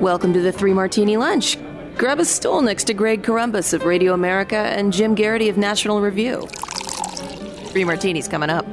[0.00, 1.56] Welcome to the Three Martini Lunch.
[1.96, 6.02] Grab a stool next to Greg Corombos of Radio America and Jim Geraghty of National
[6.02, 6.42] Review.
[7.70, 8.66] Three Martinis coming up.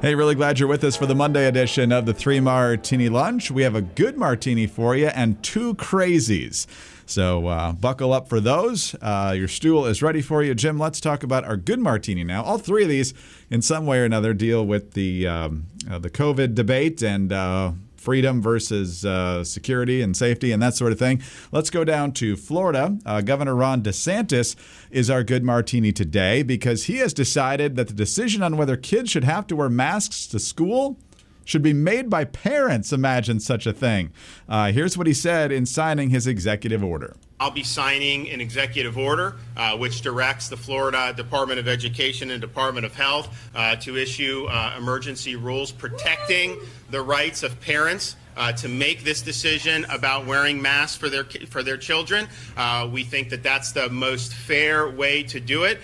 [0.00, 3.50] Hey, really glad you're with us for the Monday edition of the Three Martini Lunch.
[3.50, 6.68] We have a good martini for you and two crazies.
[7.04, 8.94] So uh, buckle up for those.
[9.02, 10.54] Uh, your stool is ready for you.
[10.54, 12.44] Jim, let's talk about our good martini now.
[12.44, 13.12] All three of these,
[13.50, 17.72] in some way or another, deal with the, um, uh, the COVID debate and uh,
[18.04, 21.22] freedom versus uh, security and safety and that sort of thing.
[21.50, 22.98] Let's go down to Florida.
[23.06, 24.54] Uh, Governor Ron DeSantis
[24.90, 29.10] is our good martini today because he has decided that the decision on whether kids
[29.10, 30.98] should have to wear masks to school
[31.44, 32.92] should be made by parents.
[32.92, 34.12] Imagine such a thing.
[34.48, 37.16] Uh, here's what he said in signing his executive order.
[37.44, 42.40] I'll be signing an executive order uh, which directs the Florida Department of Education and
[42.40, 48.16] Department of Health uh, to issue uh, emergency rules protecting the rights of parents.
[48.36, 53.04] Uh, to make this decision about wearing masks for their for their children, uh, we
[53.04, 55.78] think that that's the most fair way to do it.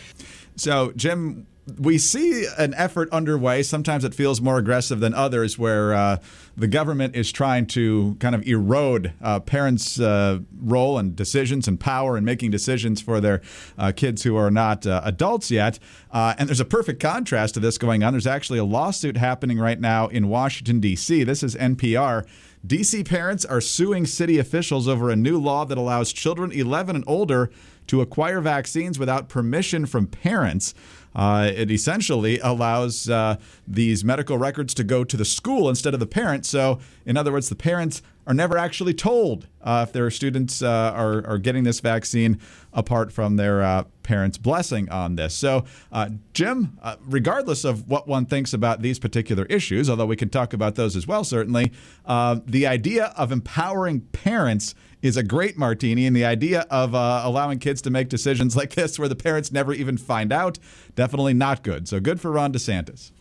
[0.56, 1.46] So, Jim,
[1.78, 3.62] we see an effort underway.
[3.62, 6.18] Sometimes it feels more aggressive than others, where uh,
[6.56, 11.78] the government is trying to kind of erode uh, parents' uh, role and decisions and
[11.78, 13.40] power in making decisions for their
[13.78, 15.78] uh, kids who are not uh, adults yet.
[16.10, 18.12] Uh, and there's a perfect contrast to this going on.
[18.12, 21.24] There's actually a lawsuit happening right now in Washington, D.C.
[21.24, 22.26] This is NPR.
[22.66, 27.04] DC parents are suing city officials over a new law that allows children 11 and
[27.06, 27.50] older
[27.86, 30.74] to acquire vaccines without permission from parents.
[31.14, 36.00] Uh, it essentially allows uh, these medical records to go to the school instead of
[36.00, 36.48] the parents.
[36.48, 40.92] So, in other words, the parents are never actually told uh, if their students uh,
[40.94, 42.38] are, are getting this vaccine
[42.72, 45.34] apart from their uh, parents' blessing on this.
[45.34, 50.28] So, uh, Jim, regardless of what one thinks about these particular issues, although we can
[50.28, 51.72] talk about those as well, certainly,
[52.06, 56.06] the idea of empowering parents is a great martini.
[56.06, 59.52] And the idea of uh, allowing kids to make decisions like this where the parents
[59.52, 60.58] never even find out,
[60.94, 61.88] definitely not good.
[61.88, 63.12] So good for Ron DeSantis.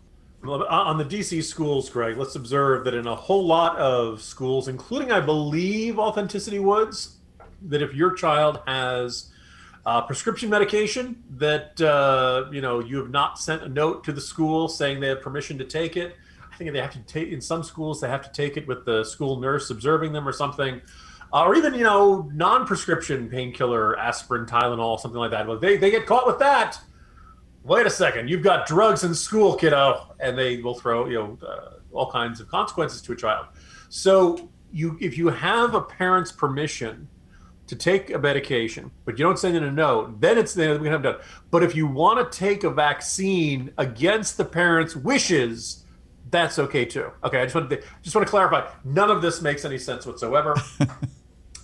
[0.46, 5.12] On the DC schools, Greg, let's observe that in a whole lot of schools, including,
[5.12, 7.18] I believe, Authenticity Woods,
[7.64, 9.31] that if your child has
[9.86, 14.22] uh, prescription medication that uh, you know you have not sent a note to the
[14.22, 16.16] school saying they have permission to take it,
[16.52, 18.86] I think they have to take in some schools they have to take it with
[18.86, 20.81] the school nurse observing them or something
[21.34, 25.48] uh, or even you know non-prescription painkiller, aspirin, Tylenol, something like that.
[25.48, 26.80] Well, they they get caught with that.
[27.64, 31.38] Wait a second, you've got drugs in school, kiddo, and they will throw you know
[31.46, 33.48] uh, all kinds of consequences to a child.
[33.90, 37.08] So you if you have a parent's permission
[37.68, 40.86] to take a medication, but you don't send in a note, then it's then we
[40.86, 41.18] can have done.
[41.52, 45.86] But if you want to take a vaccine against the parent's wishes,
[46.32, 47.12] that's okay too.
[47.24, 48.68] Okay, I just want to just want to clarify.
[48.84, 50.56] None of this makes any sense whatsoever.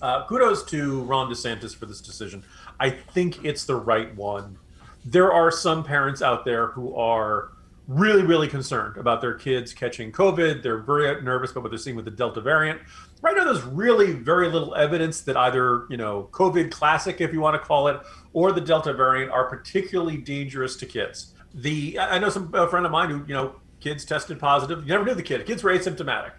[0.06, 2.44] Uh, kudos to Ron DeSantis for this decision.
[2.80, 4.56] I think it's the right one.
[5.04, 7.54] There are some parents out there who are
[7.88, 10.62] really, really concerned about their kids catching COVID.
[10.62, 12.82] They're very nervous about what they're seeing with the Delta variant.
[13.24, 17.40] Right now, there's really very little evidence that either, you know, COVID classic, if you
[17.40, 18.00] want to call it,
[18.32, 21.34] or the Delta variant are particularly dangerous to kids.
[21.56, 24.84] The I know some a friend of mine who, you know, kids tested positive.
[24.84, 25.48] You never knew the kid.
[25.48, 26.34] Kids were asymptomatic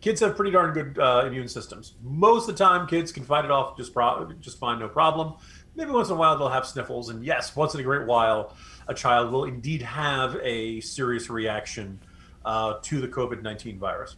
[0.00, 1.94] kids have pretty darn good uh, immune systems.
[2.02, 5.34] Most of the time, kids can fight it off just pro- just fine, no problem.
[5.74, 8.56] Maybe once in a while they'll have sniffles, and yes, once in a great while,
[8.88, 12.00] a child will indeed have a serious reaction
[12.44, 14.16] uh, to the COVID nineteen virus.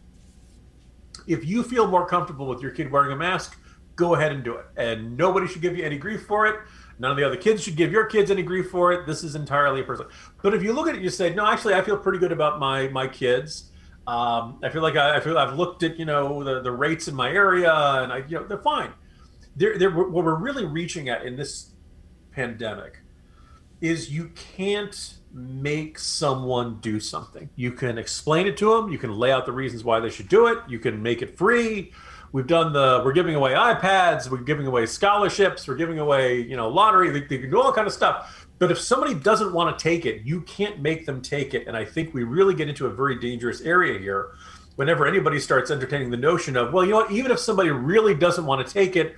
[1.27, 3.59] If you feel more comfortable with your kid wearing a mask,
[3.95, 6.55] go ahead and do it, and nobody should give you any grief for it.
[6.97, 9.07] None of the other kids should give your kids any grief for it.
[9.07, 10.11] This is entirely a personal.
[10.43, 12.59] But if you look at it, you say, no, actually, I feel pretty good about
[12.59, 13.70] my my kids
[14.07, 17.07] um, I feel like I, I, feel I've looked at you know the, the rates
[17.07, 18.91] in my area, and I you know they're fine.
[19.55, 21.71] They're, they're, what we're really reaching at in this
[22.31, 22.99] pandemic
[23.81, 27.49] is you can't make someone do something.
[27.55, 28.89] You can explain it to them.
[28.89, 30.59] You can lay out the reasons why they should do it.
[30.67, 31.91] You can make it free.
[32.31, 33.01] We've done the.
[33.03, 34.29] We're giving away iPads.
[34.29, 35.67] We're giving away scholarships.
[35.67, 37.09] We're giving away you know lottery.
[37.09, 38.40] They, they can do all kind of stuff.
[38.61, 41.65] But if somebody doesn't want to take it, you can't make them take it.
[41.65, 44.33] And I think we really get into a very dangerous area here
[44.75, 48.13] whenever anybody starts entertaining the notion of, well, you know what, even if somebody really
[48.13, 49.15] doesn't want to take it,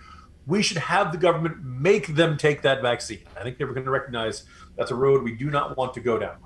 [0.47, 3.19] we should have the government make them take that vaccine.
[3.37, 4.45] I think they are going to recognize
[4.77, 6.37] that's a road we do not want to go down.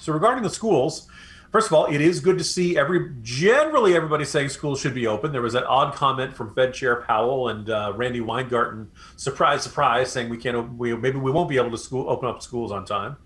[0.00, 1.08] So regarding the schools,
[1.54, 5.06] First of all, it is good to see every generally everybody saying schools should be
[5.06, 5.30] open.
[5.30, 10.10] There was that odd comment from Fed Chair Powell and uh, Randi Weingarten, surprise, surprise,
[10.10, 12.84] saying we can't, we, maybe we won't be able to school open up schools on
[12.84, 13.16] time.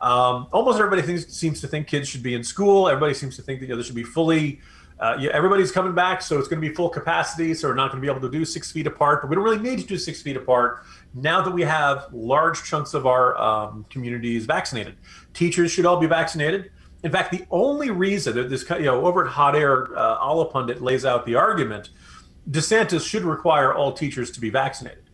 [0.00, 2.88] Um, almost everybody thinks, seems to think kids should be in school.
[2.88, 4.58] Everybody seems to think that you know, there should be fully
[4.98, 7.54] uh, yeah, everybody's coming back, so it's going to be full capacity.
[7.54, 9.44] So we're not going to be able to do six feet apart, but we don't
[9.44, 10.82] really need to do six feet apart
[11.14, 14.96] now that we have large chunks of our um, communities vaccinated.
[15.32, 16.72] Teachers should all be vaccinated.
[17.02, 20.80] In fact, the only reason that this, you know, over at Hot Air, uh, Allahpundit
[20.80, 21.90] lays out the argument
[22.50, 25.04] DeSantis should require all teachers to be vaccinated.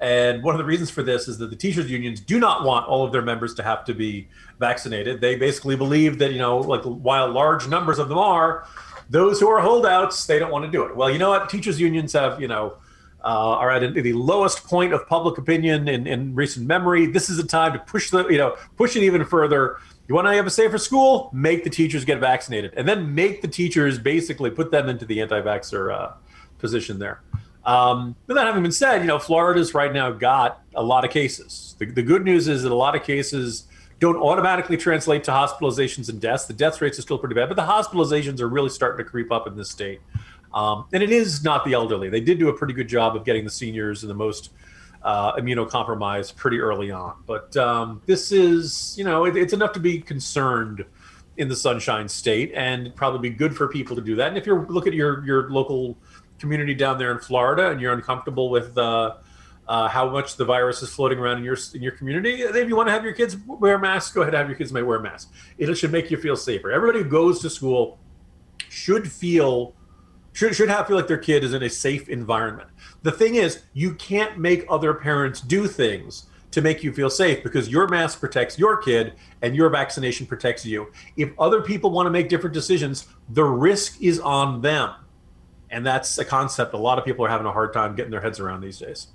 [0.00, 2.88] And one of the reasons for this is that the teachers unions do not want
[2.88, 4.28] all of their members to have to be
[4.58, 5.20] vaccinated.
[5.20, 8.66] They basically believe that, you know, like while large numbers of them are,
[9.08, 10.96] those who are holdouts, they don't want to do it.
[10.96, 11.48] Well, you know what?
[11.48, 12.78] Teachers unions have, you know,
[13.22, 17.06] uh, are at the lowest point of public opinion in, in recent memory.
[17.06, 19.78] This is a time to push the, you know, push it even further.
[20.12, 21.30] You want to have a safer school?
[21.32, 25.22] Make the teachers get vaccinated, and then make the teachers basically put them into the
[25.22, 26.12] anti-vaxxer uh,
[26.58, 27.22] position there.
[27.64, 31.10] Um, but that having been said, you know, Florida's right now got a lot of
[31.10, 31.76] cases.
[31.78, 33.68] The, the good news is that a lot of cases
[34.00, 36.44] don't automatically translate to hospitalizations and deaths.
[36.44, 39.32] The death rates are still pretty bad, but the hospitalizations are really starting to creep
[39.32, 40.02] up in this state.
[40.52, 42.10] Um, and it is not the elderly.
[42.10, 44.50] They did do a pretty good job of getting the seniors and the most
[45.04, 47.14] uh, immunocompromised pretty early on.
[47.26, 50.84] But um, this is, you know, it, it's enough to be concerned
[51.36, 54.28] in the Sunshine State, and probably be good for people to do that.
[54.28, 55.96] And if you're look at your your local
[56.38, 59.14] community down there in Florida and you're uncomfortable with uh,
[59.68, 62.76] uh, how much the virus is floating around in your in your community, if you
[62.76, 64.98] want to have your kids wear masks, go ahead and have your kids may wear
[64.98, 65.32] masks.
[65.56, 66.70] It should make you feel safer.
[66.70, 67.98] Everybody who goes to school
[68.68, 69.74] should feel
[70.32, 72.68] should should have feel like their kid is in a safe environment.
[73.02, 77.42] The thing is, you can't make other parents do things to make you feel safe
[77.42, 80.92] because your mask protects your kid and your vaccination protects you.
[81.16, 84.90] If other people want to make different decisions, the risk is on them.
[85.70, 88.20] And that's a concept a lot of people are having a hard time getting their
[88.20, 89.08] heads around these days.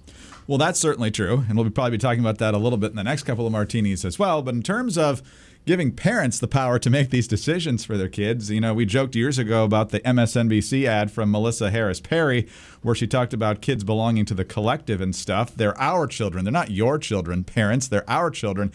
[0.47, 1.45] Well, that's certainly true.
[1.47, 3.51] And we'll probably be talking about that a little bit in the next couple of
[3.51, 4.41] martinis as well.
[4.41, 5.21] But in terms of
[5.67, 8.49] giving parents the power to make these decisions for their kids.
[8.49, 12.47] You know, we joked years ago about the MSNBC ad from Melissa Harris Perry,
[12.81, 15.53] where she talked about kids belonging to the collective and stuff.
[15.53, 16.45] They're our children.
[16.45, 17.89] They're not your children, parents.
[17.89, 18.71] They're our children.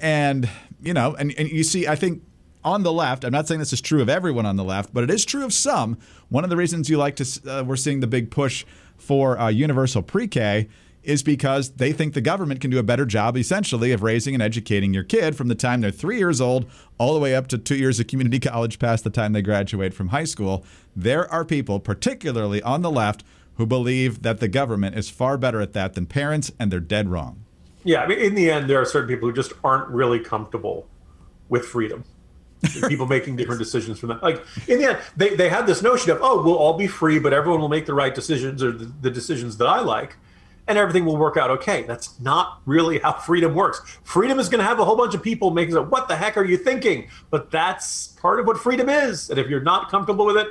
[0.00, 0.48] And,
[0.80, 2.22] you know, and, and you see, I think
[2.64, 5.04] on the left, I'm not saying this is true of everyone on the left, but
[5.04, 5.98] it is true of some.
[6.30, 8.64] One of the reasons you like to, uh, we're seeing the big push
[8.96, 10.68] for uh, universal pre K
[11.02, 14.42] is because they think the government can do a better job, essentially, of raising and
[14.42, 17.58] educating your kid from the time they're three years old all the way up to
[17.58, 20.64] two years of community college past the time they graduate from high school.
[20.94, 23.24] There are people, particularly on the left,
[23.54, 27.08] who believe that the government is far better at that than parents, and they're dead
[27.08, 27.44] wrong.
[27.84, 30.86] Yeah, I mean, in the end, there are certain people who just aren't really comfortable
[31.48, 32.04] with freedom
[32.88, 34.22] people making different decisions from that.
[34.22, 37.18] Like in the end, they, they had this notion of, oh, we'll all be free,
[37.18, 40.16] but everyone will make the right decisions or the, the decisions that I like,
[40.70, 41.82] and everything will work out okay.
[41.82, 43.80] That's not really how freedom works.
[44.04, 46.36] Freedom is going to have a whole bunch of people making it, what the heck
[46.36, 47.08] are you thinking?
[47.28, 49.30] But that's part of what freedom is.
[49.30, 50.46] And if you're not comfortable with it,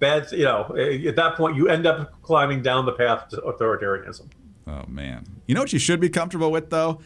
[0.00, 4.28] bad, you know, at that point, you end up climbing down the path to authoritarianism.
[4.66, 5.24] Oh, man.
[5.46, 7.00] You know what you should be comfortable with, though?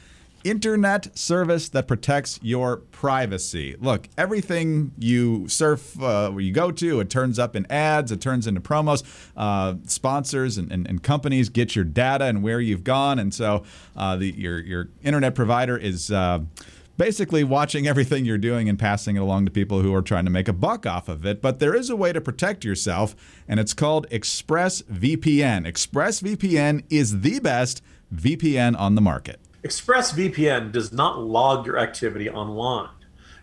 [0.45, 3.77] Internet service that protects your privacy.
[3.81, 8.47] Look, everything you surf uh, you go to, it turns up in ads, it turns
[8.47, 9.03] into promos.
[9.37, 13.65] Uh, sponsors and, and, and, companies get your data and where you've gone, and so
[13.97, 16.11] uh, the, your your internet provider is.
[16.11, 16.41] Uh,
[16.97, 20.31] basically, watching everything you're doing and passing it along to people who are trying to
[20.31, 21.41] make a buck off of it.
[21.41, 23.17] But there is a way to protect yourself,
[23.49, 25.67] and it's called ExpressVPN.
[25.67, 27.83] ExpressVPN is the best
[28.15, 29.41] VPN on the market.
[29.63, 32.89] ExpressVPN does not log your activity online.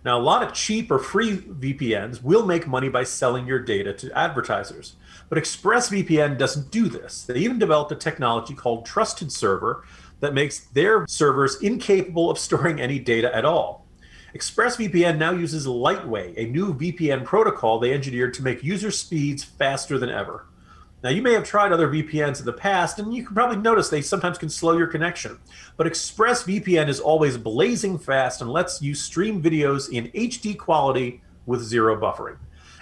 [0.03, 3.93] Now, a lot of cheap or free VPNs will make money by selling your data
[3.93, 4.95] to advertisers.
[5.29, 7.24] But ExpressVPN doesn't do this.
[7.24, 9.83] They even developed a technology called Trusted Server
[10.19, 13.86] that makes their servers incapable of storing any data at all.
[14.33, 20.00] ExpressVPN now uses Lightway, a new VPN protocol they engineered to make user speeds faster
[20.00, 20.46] than ever.
[21.07, 23.87] Now, you may have tried other VPNs in the past, and you can probably notice
[23.87, 25.39] they sometimes can slow your connection.
[25.77, 31.61] But ExpressVPN is always blazing fast and lets you stream videos in HD quality with
[31.61, 32.35] zero buffering.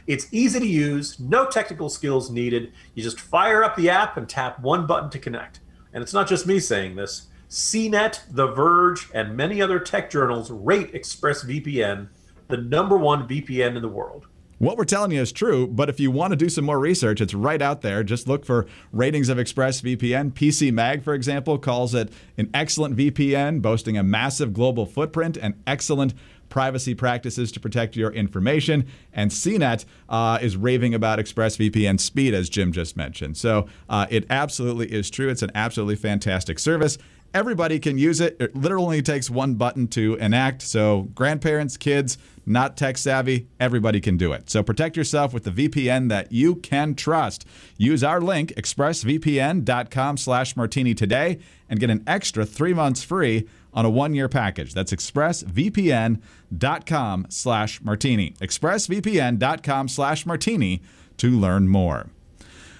[0.08, 2.74] It's easy to use, no technical skills needed.
[2.96, 5.60] You just fire up the app and tap one button to connect.
[5.94, 7.28] And it's not just me saying this.
[7.48, 12.08] CNET, The Verge, and many other tech journals rate ExpressVPN
[12.48, 14.26] the number one VPN in the world.
[14.58, 17.20] What we're telling you is true, but if you want to do some more research,
[17.20, 18.04] it's right out there.
[18.04, 20.32] Just look for ratings of ExpressVPN.
[20.32, 25.62] PC Mag, for example, calls it an excellent VPN, boasting a massive global footprint and
[25.68, 26.14] excellent
[26.48, 28.88] privacy practices to protect your information.
[29.12, 33.36] And CNET uh, is raving about ExpressVPN speed, as Jim just mentioned.
[33.36, 35.28] So uh, it absolutely is true.
[35.30, 36.98] It's an absolutely fantastic service.
[37.36, 38.38] Everybody can use it.
[38.40, 40.62] It literally takes one button to enact.
[40.62, 44.50] So, grandparents, kids, not tech savvy, everybody can do it.
[44.50, 47.46] So, protect yourself with the VPN that you can trust.
[47.78, 53.84] Use our link, expressvpn.com slash martini today, and get an extra three months free on
[53.84, 54.74] a one-year package.
[54.74, 58.32] That's expressvpn.com slash martini.
[58.40, 60.82] expressvpn.com slash martini
[61.18, 62.08] to learn more.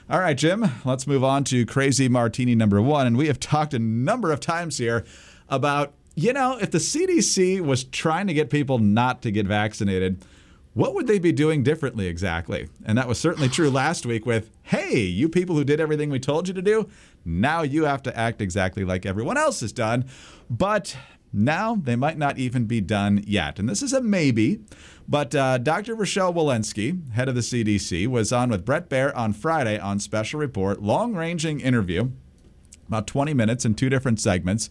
[0.08, 3.08] All right, Jim, let's move on to crazy martini number one.
[3.08, 5.04] And we have talked a number of times here
[5.50, 10.24] about, you know, if the CDC was trying to get people not to get vaccinated,
[10.76, 12.70] what would they be doing differently exactly?
[12.86, 16.20] And that was certainly true last week with, hey, you people who did everything we
[16.20, 16.88] told you to do,
[17.26, 20.06] now you have to act exactly like everyone else has done.
[20.52, 20.96] But
[21.36, 23.60] now they might not even be done yet.
[23.60, 24.62] And this is a maybe.
[25.08, 25.94] But uh, Dr.
[25.94, 30.40] Rochelle Walensky, head of the CDC, was on with Bret Baier on Friday on Special
[30.40, 32.10] Report, long ranging interview,
[32.88, 34.70] about 20 minutes in two different segments.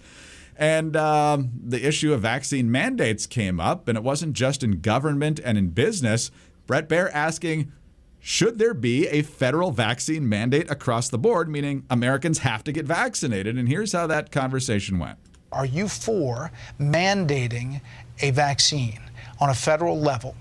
[0.56, 5.40] And um, the issue of vaccine mandates came up, and it wasn't just in government
[5.44, 6.30] and in business.
[6.66, 7.72] Bret Baier asking,
[8.20, 12.86] should there be a federal vaccine mandate across the board, meaning Americans have to get
[12.86, 13.58] vaccinated?
[13.58, 15.18] And here's how that conversation went.
[15.54, 17.80] Are you for mandating
[18.20, 19.00] a vaccine
[19.40, 20.34] on a federal level?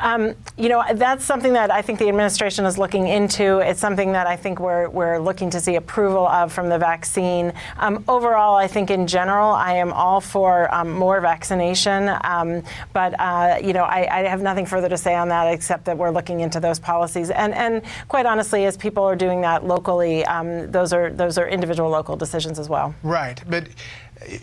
[0.00, 3.58] Um, you know, that's something that I think the administration is looking into.
[3.58, 7.52] It's something that I think we're, we're looking to see approval of from the vaccine.
[7.78, 12.10] Um, overall, I think in general, I am all for um, more vaccination.
[12.24, 12.62] Um,
[12.92, 15.96] but, uh, you know, I, I, have nothing further to say on that except that
[15.96, 17.30] we're looking into those policies.
[17.30, 21.48] And, and quite honestly, as people are doing that locally, um, those, are, those are
[21.48, 22.94] individual local decisions as well.
[23.02, 23.42] Right.
[23.48, 23.68] But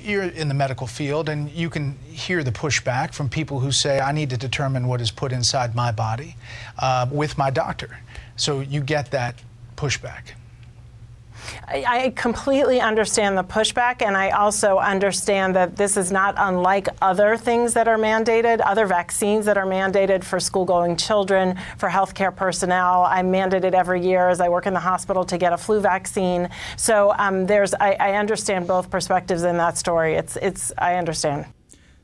[0.01, 4.00] you're in the medical field and you can hear the pushback from people who say,
[4.00, 6.36] I need to determine what is put inside my body
[6.79, 8.00] uh, with my doctor.
[8.36, 9.36] So you get that
[9.75, 10.34] pushback.
[11.67, 17.37] I completely understand the pushback, and I also understand that this is not unlike other
[17.37, 22.35] things that are mandated, other vaccines that are mandated for school going children, for healthcare
[22.35, 23.03] personnel.
[23.03, 26.49] I'm mandated every year as I work in the hospital to get a flu vaccine.
[26.77, 30.15] So um, there's, I, I understand both perspectives in that story.
[30.15, 31.45] It's, it's, I understand.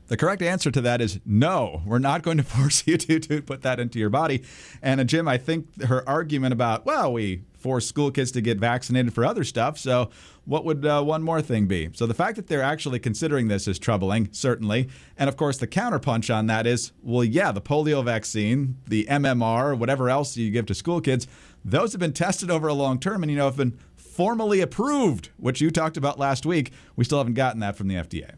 [0.08, 1.80] The correct answer to that is no.
[1.86, 4.42] We're not going to force you to, to put that into your body.
[4.82, 8.58] And uh, Jim, I think her argument about, well, we force school kids to get
[8.58, 9.78] vaccinated for other stuff.
[9.78, 10.10] So,
[10.44, 11.90] what would uh, one more thing be?
[11.94, 14.88] So, the fact that they're actually considering this is troubling, certainly.
[15.16, 19.78] And of course, the counterpunch on that is well, yeah, the polio vaccine, the MMR,
[19.78, 21.26] whatever else you give to school kids,
[21.64, 25.30] those have been tested over a long term and, you know, have been formally approved,
[25.38, 26.72] which you talked about last week.
[26.96, 28.34] We still haven't gotten that from the FDA.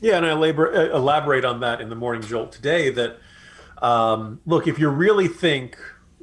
[0.00, 2.90] Yeah, and I labor, uh, elaborate on that in the morning jolt today.
[2.90, 3.18] That
[3.80, 5.78] um, look, if you really think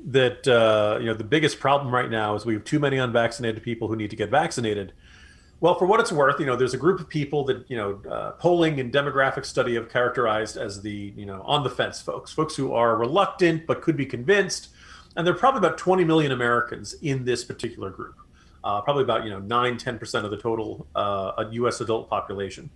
[0.06, 3.64] that uh, you know the biggest problem right now is we have too many unvaccinated
[3.64, 4.94] people who need to get vaccinated.
[5.60, 8.02] Well, for what it's worth, you know, there's a group of people that you know
[8.10, 12.32] uh, polling and demographic study have characterized as the you know on the fence folks,
[12.32, 14.70] folks who are reluctant but could be convinced,
[15.16, 18.16] and there are probably about 20 million Americans in this particular group,
[18.64, 20.86] uh, probably about you know nine 10 percent of the total
[21.52, 21.80] U.S.
[21.80, 22.70] Uh, adult population.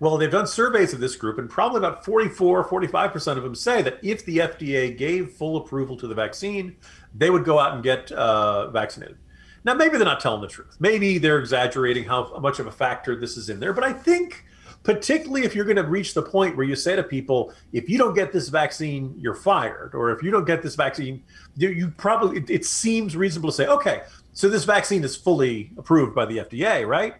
[0.00, 3.82] Well, they've done surveys of this group, and probably about 44, 45% of them say
[3.82, 6.76] that if the FDA gave full approval to the vaccine,
[7.14, 9.18] they would go out and get uh, vaccinated.
[9.64, 10.76] Now, maybe they're not telling the truth.
[10.80, 13.72] Maybe they're exaggerating how much of a factor this is in there.
[13.72, 14.44] But I think,
[14.82, 17.96] particularly if you're going to reach the point where you say to people, if you
[17.96, 21.22] don't get this vaccine, you're fired, or if you don't get this vaccine,
[21.56, 25.70] you, you probably, it, it seems reasonable to say, okay, so this vaccine is fully
[25.78, 27.14] approved by the FDA, right?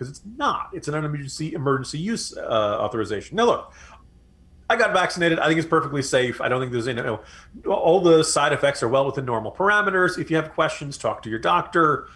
[0.00, 0.70] Because it's not.
[0.72, 3.36] It's an emergency emergency use uh, authorization.
[3.36, 3.74] Now, look,
[4.70, 5.38] I got vaccinated.
[5.38, 6.40] I think it's perfectly safe.
[6.40, 7.02] I don't think there's any.
[7.02, 7.20] You
[7.66, 10.18] know, all the side effects are well within normal parameters.
[10.18, 12.08] If you have questions, talk to your doctor.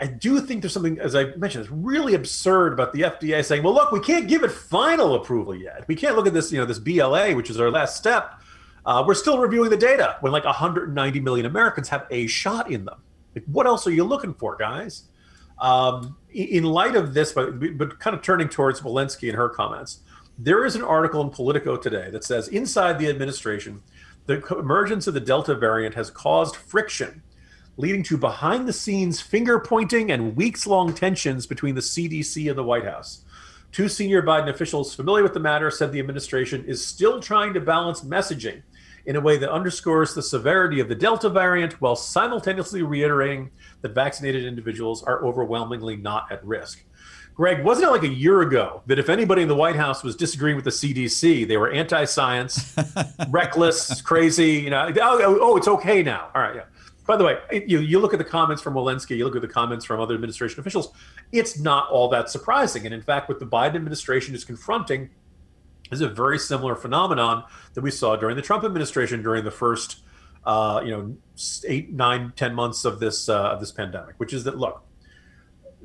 [0.00, 3.64] I do think there's something, as I mentioned, it's really absurd about the FDA saying,
[3.64, 5.84] "Well, look, we can't give it final approval yet.
[5.88, 8.40] We can't look at this, you know, this BLA, which is our last step.
[8.84, 12.84] Uh, we're still reviewing the data when like 190 million Americans have a shot in
[12.84, 13.02] them.
[13.34, 15.08] Like, what else are you looking for, guys?"
[15.58, 20.00] Um, in light of this, but, but kind of turning towards Walensky and her comments,
[20.38, 23.82] there is an article in Politico today that says inside the administration,
[24.26, 27.22] the emergence of the Delta variant has caused friction,
[27.78, 32.58] leading to behind the scenes finger pointing and weeks long tensions between the CDC and
[32.58, 33.24] the White House.
[33.72, 37.60] Two senior Biden officials familiar with the matter said the administration is still trying to
[37.60, 38.62] balance messaging
[39.06, 43.50] in a way that underscores the severity of the Delta variant while simultaneously reiterating
[43.82, 46.84] that vaccinated individuals are overwhelmingly not at risk.
[47.34, 50.16] Greg, wasn't it like a year ago that if anybody in the White House was
[50.16, 52.74] disagreeing with the CDC, they were anti-science,
[53.28, 54.52] reckless, crazy?
[54.52, 56.30] You know, oh, oh, oh, it's okay now.
[56.34, 56.62] All right, yeah.
[57.06, 59.48] By the way, you, you look at the comments from Walensky, you look at the
[59.48, 60.92] comments from other administration officials,
[61.30, 62.84] it's not all that surprising.
[62.84, 65.10] And in fact, what the Biden administration is confronting
[65.90, 70.00] is a very similar phenomenon that we saw during the Trump administration during the first,
[70.44, 71.16] uh, you know,
[71.66, 74.82] eight, nine, ten months of this uh, of this pandemic, which is that look,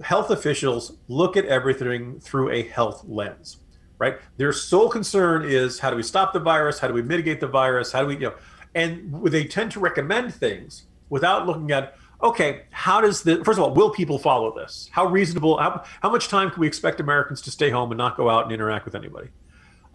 [0.03, 3.57] health officials look at everything through a health lens,
[3.99, 4.17] right?
[4.37, 7.47] Their sole concern is how do we stop the virus, how do we mitigate the
[7.47, 8.35] virus, how do we, you know,
[8.73, 13.63] and they tend to recommend things without looking at okay how does the first of
[13.63, 14.89] all will people follow this?
[14.91, 18.15] How reasonable how, how much time can we expect americans to stay home and not
[18.15, 19.27] go out and interact with anybody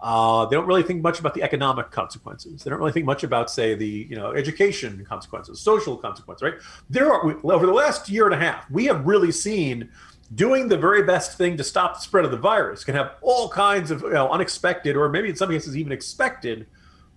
[0.00, 2.62] uh, they don't really think much about the economic consequences.
[2.62, 6.54] They don't really think much about say the you know education consequences social consequences right?
[6.90, 9.88] There are over the last year and a half we have really seen
[10.34, 13.48] doing the very best thing to stop the spread of the virus can have all
[13.48, 16.66] kinds of you know, unexpected or maybe in some cases even expected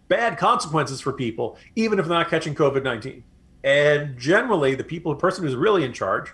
[0.07, 3.24] bad consequences for people even if they're not catching covid-19
[3.63, 6.31] and generally, the people, the person who's really in charge,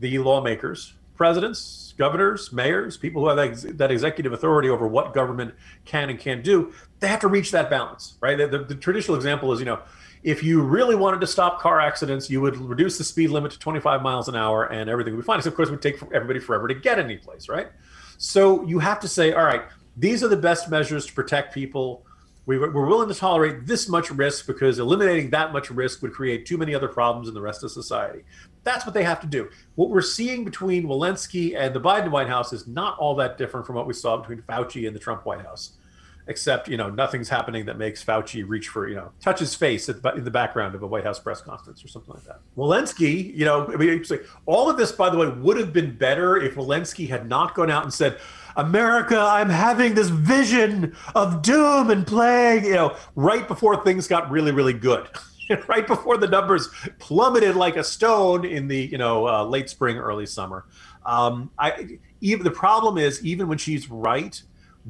[0.00, 5.54] the lawmakers, presidents, governors, mayors, people who have that, that executive authority over what government
[5.84, 8.38] can and can't do, they have to reach that balance, right?
[8.38, 9.80] The, the, the, traditional example is, you know,
[10.22, 13.58] if you really wanted to stop car accidents, you would reduce the speed limit to
[13.58, 15.42] 25 miles an hour and everything would be fine.
[15.42, 17.68] So, of course, it would take everybody forever to get any place, right?
[18.16, 19.62] So you have to say, all right,
[19.96, 22.04] these are the best measures to protect people
[22.48, 26.46] we, are willing to tolerate this much risk because eliminating that much risk would create
[26.46, 28.24] too many other problems in the rest of society.
[28.68, 29.48] That's what they have to do.
[29.76, 33.66] What we're seeing between Walensky and the Biden White House is not all that different
[33.66, 35.78] from what we saw between Fauci and the Trump White House,
[36.26, 39.88] except you know nothing's happening that makes Fauci reach for you know touch his face
[39.88, 42.40] in the background of a White House press conference or something like that.
[42.58, 44.04] Walensky, you know, I mean,
[44.44, 47.70] all of this, by the way, would have been better if Walensky had not gone
[47.70, 48.18] out and said
[48.54, 54.30] America, I'm having this vision of doom and plague, you know, right before things got
[54.30, 55.08] really, really good.
[55.68, 59.96] right before the numbers plummeted like a stone in the, you know, uh, late spring,
[59.96, 60.66] early summer.
[61.04, 64.40] Um, I even the problem is even when she's right,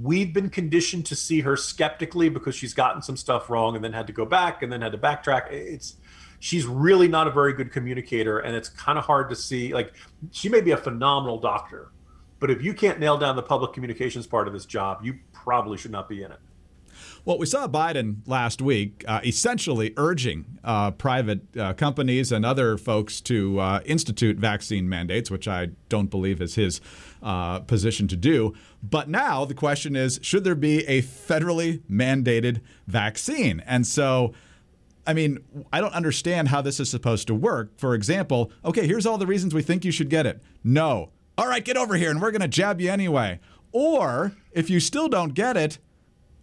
[0.01, 3.93] we've been conditioned to see her skeptically because she's gotten some stuff wrong and then
[3.93, 5.51] had to go back and then had to backtrack.
[5.53, 5.97] It's
[6.41, 9.93] she's really not a very good communicator and it's kind of hard to see like
[10.31, 11.91] she may be a phenomenal doctor
[12.41, 15.77] but if you can't nail down the public communications part of this job, you probably
[15.77, 16.39] should not be in it.
[17.29, 22.79] Well, we saw Biden last week uh, essentially urging uh, private uh, companies and other
[22.79, 26.81] folks to uh, institute vaccine mandates, which I don't believe is his
[27.23, 28.55] uh, position to do.
[28.83, 33.63] But now the question is should there be a federally mandated vaccine?
[33.67, 34.33] And so.
[35.07, 35.39] I mean,
[35.73, 37.71] I don't understand how this is supposed to work.
[37.79, 40.43] For example, okay, here's all the reasons we think you should get it.
[40.63, 43.41] No, all right, get over here and we're going to jab you anyway.
[43.73, 45.79] Or if you still don't get it,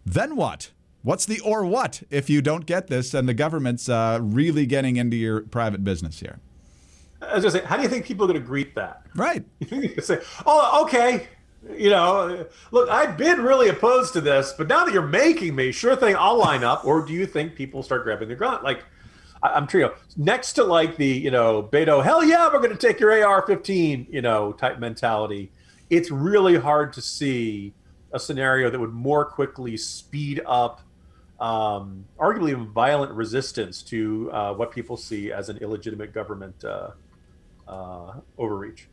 [0.04, 0.71] then what?
[1.05, 4.97] What's the or what if you don't get this and the government's uh, really getting
[4.97, 6.39] into your private business here?
[7.21, 9.03] I was going to say, how do you think people are going to greet that?
[9.15, 9.45] Right.
[9.71, 11.27] You say, oh, okay.
[11.77, 15.71] You know, look, I've been really opposed to this, but now that you're making me,
[15.71, 16.85] sure thing, I'll line up.
[16.85, 18.63] Or do you think people start grabbing their gun?
[18.63, 18.83] Like,
[19.43, 22.99] I'm trio next to like the you know Beto hell yeah we're going to take
[22.99, 25.51] your AR-15 you know type mentality.
[25.91, 27.75] It's really hard to see
[28.15, 30.81] a scenario that would more quickly speed up,
[31.39, 36.91] um, arguably violent resistance to uh, what people see as an illegitimate government uh,
[37.67, 38.88] uh, overreach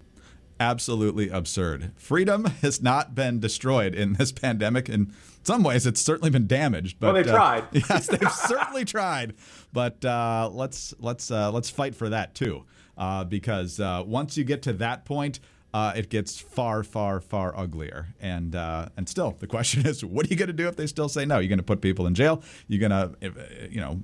[0.62, 1.92] absolutely absurd.
[1.96, 4.88] Freedom has not been destroyed in this pandemic.
[4.88, 6.98] In some ways, it's certainly been damaged.
[7.00, 7.64] But well, they uh, tried.
[7.72, 9.34] yes, they've certainly tried.
[9.72, 12.64] But uh, let's let's uh, let's fight for that too,
[12.96, 15.40] uh, because uh, once you get to that point.
[15.74, 20.28] Uh, it gets far, far, far uglier, and and still the question is, what are
[20.28, 21.38] you going to do if they still say no?
[21.38, 22.42] You're going to put people in jail.
[22.68, 24.02] You're going to, you know,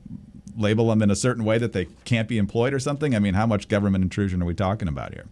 [0.56, 3.14] label them in a certain way that they can't be employed or something.
[3.14, 5.26] I mean, how much government intrusion are we talking about here?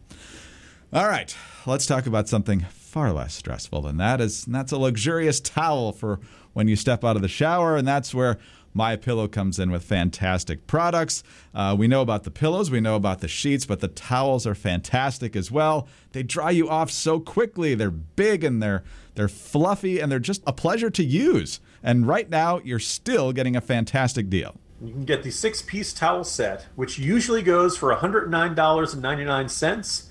[0.92, 4.20] All right, let's talk about something far less stressful than that.
[4.20, 6.20] Is that's a luxurious towel for
[6.52, 8.38] when you step out of the shower, and that's where
[8.76, 11.22] my Pillow comes in with fantastic products.
[11.54, 14.54] Uh, we know about the pillows, we know about the sheets, but the towels are
[14.54, 15.88] fantastic as well.
[16.12, 17.74] They dry you off so quickly.
[17.74, 18.84] They're big and they're
[19.14, 21.58] they're fluffy and they're just a pleasure to use.
[21.82, 24.56] And right now, you're still getting a fantastic deal.
[24.82, 30.08] You can get the six-piece towel set, which usually goes for $109.99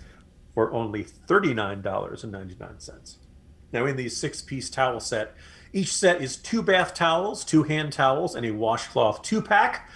[0.56, 3.18] for only $39.99.
[3.72, 5.36] Now, in the six piece towel set,
[5.76, 9.90] each set is two bath towels, two hand towels, and a washcloth two pack.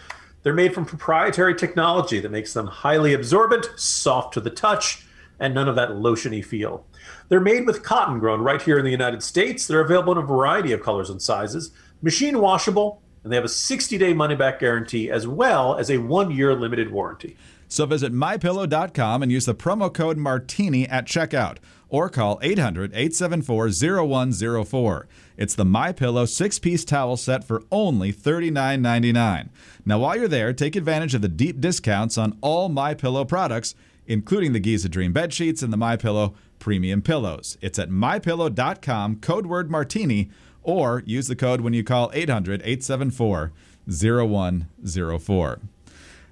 [0.44, 5.06] They're made from proprietary technology that makes them highly absorbent, soft to the touch,
[5.40, 6.86] and none of that lotiony feel.
[7.30, 9.68] They're made with cotton grown right here in the United States.
[9.68, 13.50] They're available in a variety of colors and sizes, machine washable, and they have a
[13.50, 17.38] 60 day money back guarantee as well as a one year limited warranty.
[17.70, 23.70] So visit mypillow.com and use the promo code Martini at checkout or call 800 874
[23.70, 25.08] 0104.
[25.40, 29.48] It's the My Pillow six piece towel set for only $39.99.
[29.86, 33.74] Now, while you're there, take advantage of the deep discounts on all My Pillow products,
[34.06, 37.58] including the Giza Dream bed sheets and the My Pillow premium pillows.
[37.62, 40.30] It's at mypillow.com, code word martini,
[40.62, 43.54] or use the code when you call 800 874
[43.88, 45.60] 0104.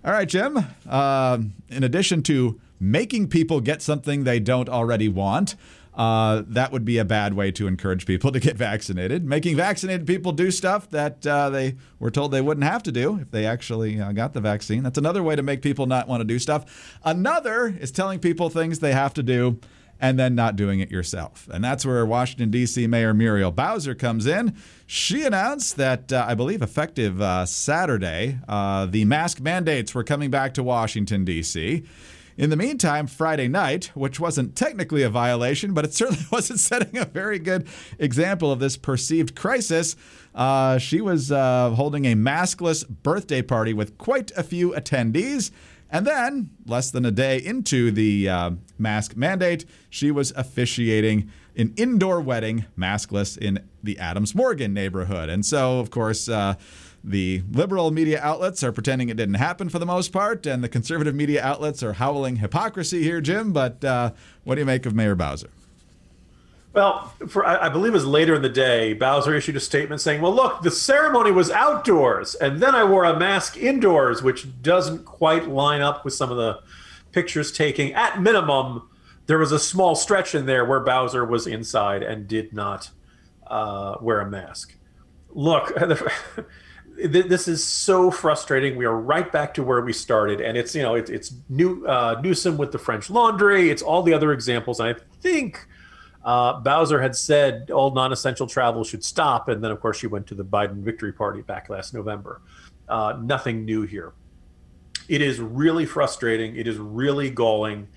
[0.04, 0.66] All right, Jim.
[0.86, 1.38] Uh,
[1.70, 5.56] in addition to making people get something they don't already want,
[5.98, 9.26] uh, that would be a bad way to encourage people to get vaccinated.
[9.26, 13.18] Making vaccinated people do stuff that uh, they were told they wouldn't have to do
[13.20, 14.84] if they actually uh, got the vaccine.
[14.84, 16.98] That's another way to make people not want to do stuff.
[17.04, 19.60] Another is telling people things they have to do
[20.00, 21.50] and then not doing it yourself.
[21.52, 22.86] And that's where Washington, D.C.
[22.86, 24.56] Mayor Muriel Bowser comes in.
[24.86, 30.30] She announced that, uh, I believe, effective uh, Saturday, uh, the mask mandates were coming
[30.30, 31.84] back to Washington, D.C.
[32.38, 36.96] In the meantime, Friday night, which wasn't technically a violation, but it certainly wasn't setting
[36.98, 39.96] a very good example of this perceived crisis,
[40.36, 45.50] uh, she was uh, holding a maskless birthday party with quite a few attendees.
[45.90, 51.74] And then, less than a day into the uh, mask mandate, she was officiating an
[51.76, 55.30] indoor wedding, maskless, in the Adams Morgan neighborhood.
[55.30, 56.56] And so, of course, uh,
[57.08, 60.70] the liberal media outlets are pretending it didn't happen for the most part, and the
[60.70, 63.54] conservative media outlets are howling hypocrisy here, Jim.
[63.54, 64.12] But uh,
[64.44, 65.50] what do you make of Mayor Bowser?
[66.74, 70.22] Well, for I believe it was later in the day, Bowser issued a statement saying,
[70.22, 75.06] "Well, look, the ceremony was outdoors, and then I wore a mask indoors, which doesn't
[75.06, 76.60] quite line up with some of the
[77.14, 77.94] pictures taking.
[77.94, 78.90] At minimum,
[79.28, 82.92] there was a small stretch in there where Bowser was inside and did not
[83.48, 84.76] uh, wear a mask.
[85.30, 85.74] Look."
[87.06, 88.76] this is so frustrating.
[88.76, 91.86] We are right back to where we started, and it's you know it, it's new
[91.86, 93.70] uh, Newsom with the French Laundry.
[93.70, 94.80] It's all the other examples.
[94.80, 95.68] And I think
[96.26, 100.28] uh, Bowser had said all non-essential travel should stop, and then of course she went
[100.28, 102.42] to the Biden victory party back last November.
[102.90, 104.14] Uh, nothing new here.
[105.08, 106.56] It is really frustrating.
[106.56, 107.88] It is really galling.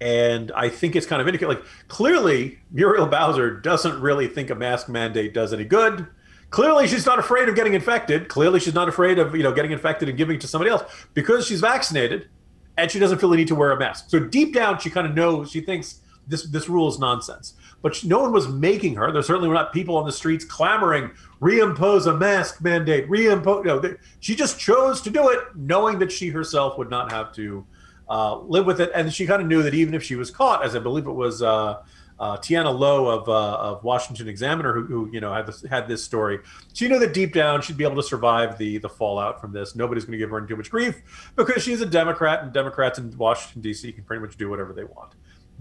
[0.00, 4.54] And I think it's kind of indicating, like, clearly Muriel Bowser doesn't really think a
[4.54, 6.06] mask mandate does any good
[6.50, 8.28] Clearly, she's not afraid of getting infected.
[8.28, 10.82] Clearly, she's not afraid of you know getting infected and giving it to somebody else
[11.14, 12.28] because she's vaccinated,
[12.76, 14.10] and she doesn't feel the need to wear a mask.
[14.10, 15.50] So deep down, she kind of knows.
[15.50, 17.54] She thinks this this rule is nonsense.
[17.82, 19.10] But she, no one was making her.
[19.10, 23.64] There certainly were not people on the streets clamoring, reimpose a mask mandate, reimpose.
[23.64, 27.32] Know, they, she just chose to do it, knowing that she herself would not have
[27.34, 27.64] to
[28.08, 30.64] uh, live with it, and she kind of knew that even if she was caught,
[30.64, 31.42] as I believe it was.
[31.42, 31.82] Uh,
[32.20, 35.88] uh, Tiana Lowe of, uh, of Washington Examiner, who, who, you know had this, had
[35.88, 36.38] this story.
[36.74, 39.74] She knew that deep down she'd be able to survive the the fallout from this.
[39.74, 41.00] Nobody's going to give her too much grief
[41.34, 43.90] because she's a Democrat, and Democrats in Washington D.C.
[43.92, 45.14] can pretty much do whatever they want.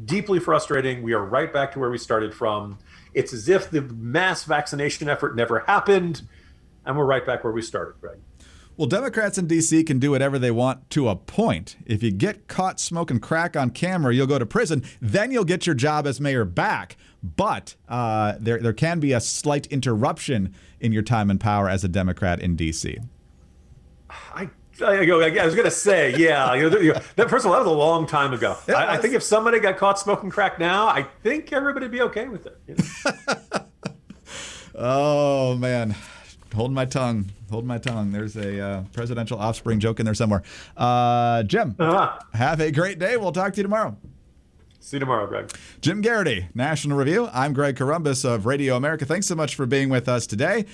[0.04, 1.02] Deeply frustrating.
[1.02, 2.78] We are right back to where we started from.
[3.14, 6.24] It's as if the mass vaccination effort never happened,
[6.86, 8.20] and we're right back where we started, Greg.
[8.80, 9.84] Well, Democrats in D.C.
[9.84, 11.76] can do whatever they want to a point.
[11.86, 14.86] If you get caught smoking crack on camera, you'll go to prison.
[15.02, 16.96] Then you'll get your job as mayor back.
[17.22, 21.84] But uh, there, there can be a slight interruption in your time and power as
[21.84, 23.00] a Democrat in D.C.
[24.10, 24.50] I
[24.82, 26.54] I, I was going to say, yeah.
[26.54, 28.56] You know, that, first of all, that was a long time ago.
[28.70, 32.02] I, I, think if somebody got caught smoking crack now, I think everybody would be
[32.04, 32.58] okay with it.
[32.66, 33.62] You know?
[34.76, 35.98] oh man,
[36.54, 38.12] holding my tongue, holding my tongue.
[38.12, 40.44] There's a uh, presidential offspring joke in there somewhere.
[40.76, 42.20] Uh, Jim, uh-huh.
[42.34, 43.18] have a great day.
[43.18, 43.98] We'll talk to you tomorrow.
[44.80, 45.52] See you tomorrow, Greg.
[45.82, 47.30] Jim Geraghty, National Review.
[47.34, 49.06] I'm Greg Corombos of Radio America.
[49.06, 50.66] Thanks so much for being with us today.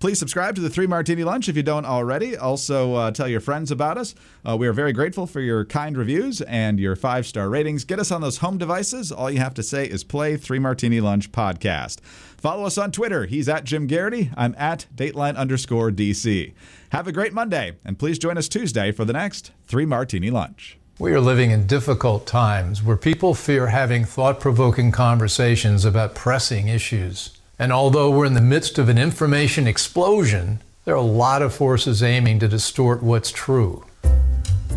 [0.00, 2.34] Please subscribe to the Three Martini Lunch if you don't already.
[2.34, 4.14] Also, uh, tell your friends about us.
[4.48, 7.84] Uh, we are very grateful for your kind reviews and your five star ratings.
[7.84, 9.12] Get us on those home devices.
[9.12, 12.00] All you have to say is play Three Martini Lunch podcast.
[12.00, 13.26] Follow us on Twitter.
[13.26, 14.30] He's at Jim Geraghty.
[14.38, 16.54] I'm at Dateline underscore DC.
[16.92, 20.78] Have a great Monday, and please join us Tuesday for the next Three Martini Lunch.
[20.98, 26.68] We are living in difficult times where people fear having thought provoking conversations about pressing
[26.68, 27.39] issues.
[27.60, 31.54] And although we're in the midst of an information explosion, there are a lot of
[31.54, 33.84] forces aiming to distort what's true.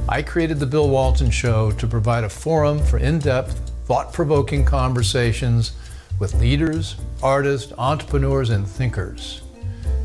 [0.09, 4.65] I created The Bill Walton Show to provide a forum for in depth, thought provoking
[4.65, 5.71] conversations
[6.19, 9.43] with leaders, artists, entrepreneurs, and thinkers.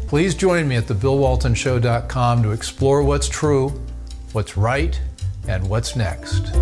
[0.07, 3.71] Please join me at thebillwaltonshow.com to explore what's true,
[4.31, 5.01] what's right,
[5.49, 6.55] and what's next.